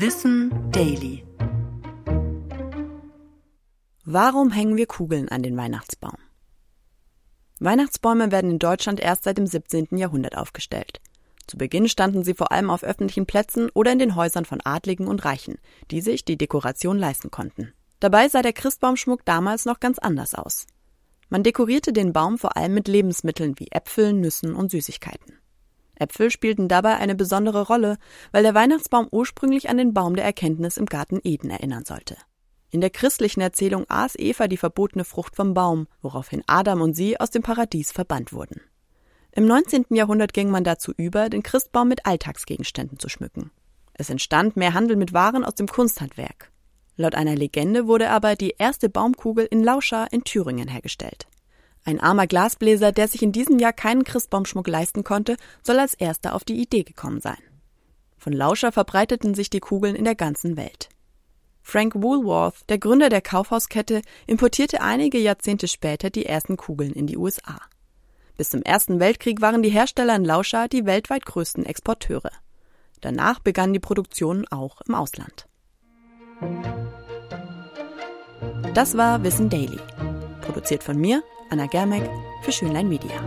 [0.00, 1.24] Wissen Daily.
[4.04, 6.14] Warum hängen wir Kugeln an den Weihnachtsbaum?
[7.58, 9.88] Weihnachtsbäume werden in Deutschland erst seit dem 17.
[9.96, 11.00] Jahrhundert aufgestellt.
[11.48, 15.08] Zu Beginn standen sie vor allem auf öffentlichen Plätzen oder in den Häusern von Adligen
[15.08, 15.58] und Reichen,
[15.90, 17.72] die sich die Dekoration leisten konnten.
[17.98, 20.68] Dabei sah der Christbaumschmuck damals noch ganz anders aus.
[21.28, 25.40] Man dekorierte den Baum vor allem mit Lebensmitteln wie Äpfeln, Nüssen und Süßigkeiten.
[26.00, 27.98] Äpfel spielten dabei eine besondere Rolle,
[28.32, 32.16] weil der Weihnachtsbaum ursprünglich an den Baum der Erkenntnis im Garten Eden erinnern sollte.
[32.70, 37.18] In der christlichen Erzählung aß Eva die verbotene Frucht vom Baum, woraufhin Adam und sie
[37.18, 38.60] aus dem Paradies verbannt wurden.
[39.32, 39.86] Im 19.
[39.90, 43.50] Jahrhundert ging man dazu über, den Christbaum mit Alltagsgegenständen zu schmücken.
[43.94, 46.52] Es entstand mehr Handel mit Waren aus dem Kunsthandwerk.
[46.96, 51.26] Laut einer Legende wurde aber die erste Baumkugel in Lauscha in Thüringen hergestellt.
[51.88, 56.34] Ein armer Glasbläser, der sich in diesem Jahr keinen Christbaumschmuck leisten konnte, soll als erster
[56.34, 57.38] auf die Idee gekommen sein.
[58.18, 60.90] Von Lauscher verbreiteten sich die Kugeln in der ganzen Welt.
[61.62, 67.16] Frank Woolworth, der Gründer der Kaufhauskette, importierte einige Jahrzehnte später die ersten Kugeln in die
[67.16, 67.58] USA.
[68.36, 72.32] Bis zum Ersten Weltkrieg waren die Hersteller in Lauscher die weltweit größten Exporteure.
[73.00, 75.46] Danach begannen die Produktionen auch im Ausland.
[78.74, 79.78] Das war Wissen Daily.
[80.48, 82.08] Produziert von mir, Anna Germeck
[82.40, 83.20] für Schönlein Media.